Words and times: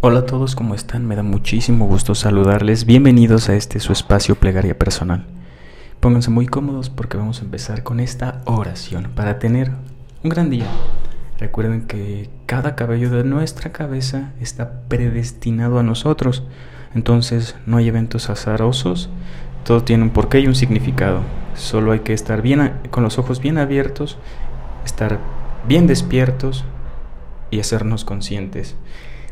Hola 0.00 0.20
a 0.20 0.26
todos, 0.26 0.54
¿cómo 0.54 0.76
están? 0.76 1.08
Me 1.08 1.16
da 1.16 1.24
muchísimo 1.24 1.88
gusto 1.88 2.14
saludarles. 2.14 2.84
Bienvenidos 2.84 3.48
a 3.48 3.56
este 3.56 3.80
su 3.80 3.92
espacio 3.92 4.36
plegaria 4.36 4.78
personal. 4.78 5.26
Pónganse 5.98 6.30
muy 6.30 6.46
cómodos 6.46 6.88
porque 6.88 7.16
vamos 7.16 7.40
a 7.40 7.44
empezar 7.44 7.82
con 7.82 7.98
esta 7.98 8.40
oración 8.44 9.10
para 9.16 9.40
tener 9.40 9.72
un 10.22 10.30
gran 10.30 10.50
día. 10.50 10.66
Recuerden 11.40 11.88
que 11.88 12.30
cada 12.46 12.76
cabello 12.76 13.10
de 13.10 13.24
nuestra 13.24 13.72
cabeza 13.72 14.30
está 14.40 14.82
predestinado 14.82 15.80
a 15.80 15.82
nosotros. 15.82 16.44
Entonces 16.94 17.56
no 17.66 17.78
hay 17.78 17.88
eventos 17.88 18.30
azarosos. 18.30 19.10
Todo 19.64 19.82
tiene 19.82 20.04
un 20.04 20.10
porqué 20.10 20.38
y 20.38 20.46
un 20.46 20.54
significado. 20.54 21.22
Solo 21.56 21.90
hay 21.90 22.00
que 22.00 22.12
estar 22.12 22.40
bien 22.40 22.72
con 22.92 23.02
los 23.02 23.18
ojos 23.18 23.40
bien 23.40 23.58
abiertos, 23.58 24.16
estar 24.84 25.18
bien 25.66 25.88
despiertos 25.88 26.64
y 27.50 27.58
hacernos 27.58 28.04
conscientes. 28.04 28.76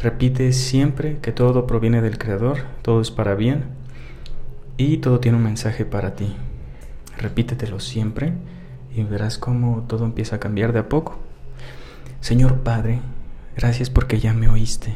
Repite 0.00 0.52
siempre 0.52 1.18
que 1.18 1.32
todo 1.32 1.66
proviene 1.66 2.00
del 2.00 2.18
Creador, 2.18 2.58
todo 2.82 3.00
es 3.00 3.10
para 3.10 3.34
bien 3.34 3.64
y 4.76 4.98
todo 4.98 5.20
tiene 5.20 5.36
un 5.36 5.44
mensaje 5.44 5.84
para 5.84 6.16
ti. 6.16 6.34
Repítetelo 7.18 7.78
siempre 7.78 8.32
y 8.94 9.02
verás 9.04 9.38
cómo 9.38 9.84
todo 9.88 10.04
empieza 10.04 10.36
a 10.36 10.40
cambiar 10.40 10.72
de 10.72 10.80
a 10.80 10.88
poco. 10.88 11.18
Señor 12.20 12.60
Padre, 12.60 13.00
gracias 13.56 13.90
porque 13.90 14.18
ya 14.18 14.32
me 14.32 14.48
oíste. 14.48 14.94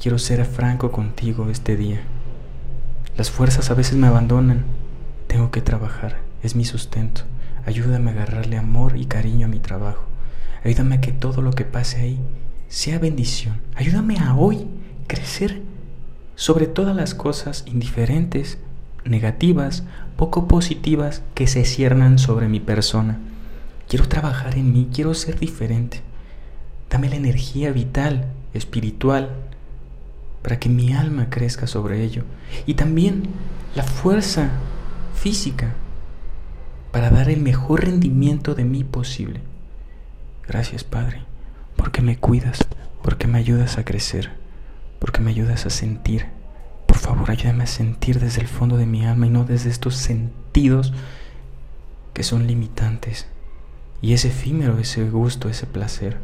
Quiero 0.00 0.18
ser 0.18 0.44
franco 0.44 0.90
contigo 0.90 1.50
este 1.50 1.76
día. 1.76 2.00
Las 3.16 3.30
fuerzas 3.30 3.70
a 3.70 3.74
veces 3.74 3.96
me 3.96 4.06
abandonan. 4.06 4.64
Tengo 5.26 5.50
que 5.50 5.60
trabajar, 5.60 6.20
es 6.42 6.54
mi 6.54 6.64
sustento. 6.64 7.22
Ayúdame 7.66 8.10
a 8.10 8.14
agarrarle 8.14 8.56
amor 8.56 8.96
y 8.96 9.06
cariño 9.06 9.46
a 9.46 9.50
mi 9.50 9.58
trabajo. 9.58 10.04
Ayúdame 10.64 10.94
a 10.94 11.00
que 11.00 11.12
todo 11.12 11.42
lo 11.42 11.50
que 11.50 11.64
pase 11.64 12.00
ahí 12.00 12.20
sea 12.68 12.98
bendición. 12.98 13.60
Ayúdame 13.74 14.18
a 14.18 14.34
hoy 14.34 14.66
crecer 15.06 15.62
sobre 16.36 16.66
todas 16.66 16.94
las 16.94 17.14
cosas 17.14 17.64
indiferentes, 17.66 18.58
negativas, 19.04 19.84
poco 20.16 20.46
positivas 20.46 21.22
que 21.34 21.46
se 21.46 21.64
ciernan 21.64 22.18
sobre 22.18 22.48
mi 22.48 22.60
persona. 22.60 23.18
Quiero 23.88 24.06
trabajar 24.06 24.56
en 24.56 24.72
mí, 24.72 24.88
quiero 24.92 25.14
ser 25.14 25.38
diferente. 25.38 26.02
Dame 26.90 27.08
la 27.08 27.16
energía 27.16 27.72
vital, 27.72 28.26
espiritual, 28.54 29.34
para 30.42 30.58
que 30.58 30.68
mi 30.68 30.92
alma 30.92 31.30
crezca 31.30 31.66
sobre 31.66 32.04
ello. 32.04 32.24
Y 32.66 32.74
también 32.74 33.24
la 33.74 33.82
fuerza 33.82 34.50
física 35.14 35.74
para 36.92 37.10
dar 37.10 37.28
el 37.30 37.40
mejor 37.40 37.84
rendimiento 37.84 38.54
de 38.54 38.64
mí 38.64 38.84
posible. 38.84 39.40
Gracias, 40.46 40.84
Padre, 40.84 41.22
porque 41.78 42.02
me 42.02 42.18
cuidas, 42.18 42.66
porque 43.02 43.28
me 43.28 43.38
ayudas 43.38 43.78
a 43.78 43.84
crecer, 43.84 44.32
porque 44.98 45.20
me 45.20 45.30
ayudas 45.30 45.64
a 45.64 45.70
sentir. 45.70 46.26
Por 46.86 46.98
favor, 46.98 47.30
ayúdame 47.30 47.64
a 47.64 47.68
sentir 47.68 48.18
desde 48.18 48.42
el 48.42 48.48
fondo 48.48 48.76
de 48.76 48.84
mi 48.84 49.06
alma 49.06 49.26
y 49.26 49.30
no 49.30 49.44
desde 49.44 49.70
estos 49.70 49.94
sentidos 49.94 50.92
que 52.12 52.24
son 52.24 52.48
limitantes. 52.48 53.28
Y 54.02 54.12
es 54.12 54.24
efímero 54.24 54.78
ese 54.78 55.08
gusto, 55.08 55.48
ese 55.48 55.66
placer. 55.66 56.18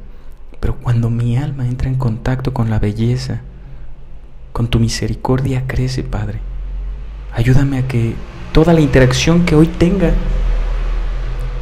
Pero 0.58 0.76
cuando 0.76 1.08
mi 1.08 1.36
alma 1.36 1.66
entra 1.66 1.88
en 1.88 1.96
contacto 1.96 2.52
con 2.52 2.68
la 2.68 2.80
belleza, 2.80 3.42
con 4.52 4.68
tu 4.68 4.80
misericordia 4.80 5.64
crece, 5.68 6.02
Padre. 6.02 6.40
Ayúdame 7.32 7.78
a 7.78 7.88
que 7.88 8.14
toda 8.52 8.72
la 8.72 8.80
interacción 8.80 9.44
que 9.44 9.54
hoy 9.54 9.68
tenga 9.68 10.12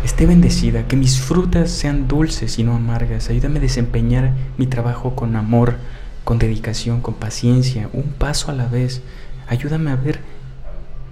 esté 0.05 0.27
bendecida, 0.27 0.86
que 0.89 0.97
mis 0.97 1.20
frutas 1.20 1.70
sean 1.70 2.08
dulces 2.08 2.58
y 2.58 2.64
no 2.64 2.75
amargas. 2.75 3.31
Ayúdame 3.31 3.58
a 3.58 3.62
desempeñar 3.62 4.33
mi 4.58 4.67
trabajo 4.67 5.14
con 5.14 5.36
amor, 5.36 5.77
con 6.25 6.39
dedicación, 6.39 7.00
con 7.00 7.14
paciencia, 7.14 7.89
un 7.92 8.05
paso 8.05 8.50
a 8.50 8.55
la 8.55 8.67
vez. 8.67 9.03
Ayúdame 9.48 9.91
a 9.91 9.97
ver 9.97 10.20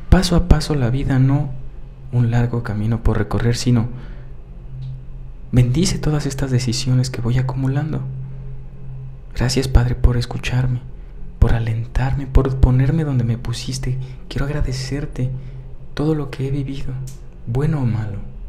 paso 0.08 0.34
a 0.34 0.48
paso 0.48 0.74
la 0.74 0.90
vida, 0.90 1.18
no 1.18 1.50
un 2.12 2.32
largo 2.32 2.64
camino 2.64 3.02
por 3.02 3.16
recorrer, 3.16 3.56
sino 3.56 3.88
bendice 5.52 5.98
todas 5.98 6.26
estas 6.26 6.50
decisiones 6.50 7.10
que 7.10 7.20
voy 7.20 7.38
acumulando. 7.38 8.02
Gracias 9.36 9.68
Padre 9.68 9.94
por 9.94 10.16
escucharme, 10.16 10.80
por 11.38 11.54
alentarme, 11.54 12.26
por 12.26 12.56
ponerme 12.56 13.04
donde 13.04 13.22
me 13.22 13.38
pusiste. 13.38 13.98
Quiero 14.28 14.46
agradecerte 14.46 15.30
todo 15.94 16.16
lo 16.16 16.30
que 16.30 16.48
he 16.48 16.50
vivido, 16.50 16.92
bueno 17.46 17.80
o 17.80 17.86
malo 17.86 18.39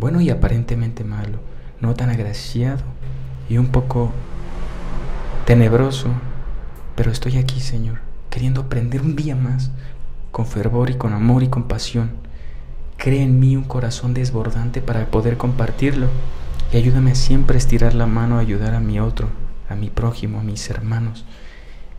bueno 0.00 0.22
y 0.22 0.30
aparentemente 0.30 1.04
malo, 1.04 1.38
no 1.80 1.94
tan 1.94 2.08
agraciado 2.08 2.82
y 3.50 3.58
un 3.58 3.66
poco 3.66 4.10
tenebroso, 5.44 6.08
pero 6.96 7.12
estoy 7.12 7.36
aquí, 7.36 7.60
Señor, 7.60 7.98
queriendo 8.30 8.62
aprender 8.62 9.02
un 9.02 9.14
día 9.14 9.36
más, 9.36 9.70
con 10.30 10.46
fervor 10.46 10.88
y 10.90 10.94
con 10.94 11.12
amor 11.12 11.42
y 11.42 11.48
compasión. 11.48 12.12
Cree 12.96 13.22
en 13.22 13.38
mí 13.38 13.56
un 13.56 13.64
corazón 13.64 14.14
desbordante 14.14 14.80
para 14.80 15.06
poder 15.06 15.36
compartirlo 15.36 16.06
y 16.72 16.76
ayúdame 16.78 17.12
a 17.12 17.14
siempre 17.14 17.58
estirar 17.58 17.94
la 17.94 18.06
mano 18.06 18.36
a 18.36 18.40
ayudar 18.40 18.74
a 18.74 18.80
mi 18.80 19.00
otro, 19.00 19.28
a 19.68 19.74
mi 19.74 19.90
prójimo, 19.90 20.40
a 20.40 20.42
mis 20.42 20.70
hermanos. 20.70 21.24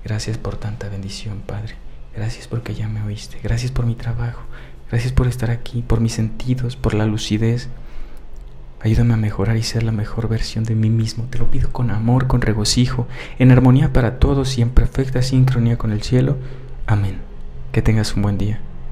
Gracias 0.04 0.38
por 0.38 0.58
tanta 0.58 0.90
bendición, 0.90 1.42
Padre. 1.46 1.76
Gracias 2.16 2.48
porque 2.48 2.74
ya 2.74 2.88
me 2.88 3.04
oíste. 3.04 3.40
Gracias 3.44 3.72
por 3.72 3.86
mi 3.86 3.96
trabajo. 3.96 4.42
Gracias 4.90 5.14
por 5.14 5.28
estar 5.28 5.52
aquí, 5.52 5.82
por 5.82 6.02
mis 6.02 6.14
sentidos, 6.14 6.76
por 6.76 6.94
la 6.94 7.06
lucidez. 7.06 7.70
Ayúdame 8.84 9.14
a 9.14 9.18
mejorar 9.18 9.58
y 9.58 9.64
ser 9.64 9.84
la 9.84 9.92
mejor 9.92 10.28
versión 10.28 10.64
de 10.64 10.75
mí 10.75 10.90
mismo. 10.90 11.25
Te 11.30 11.38
lo 11.38 11.52
pido 11.52 11.72
con 11.72 11.92
amor, 11.92 12.28
con 12.28 12.42
regocijo, 12.42 13.08
en 13.38 13.52
armonía 13.52 13.94
para 13.94 14.18
todos 14.18 14.58
y 14.58 14.62
en 14.62 14.72
perfecta 14.72 15.22
sincronía 15.22 15.78
con 15.78 15.92
el 15.92 16.02
cielo. 16.02 16.38
Amén. 16.88 17.18
Que 17.72 17.81
tengas 17.81 18.16
un 18.16 18.24
buen 18.24 18.38
día. 18.38 18.59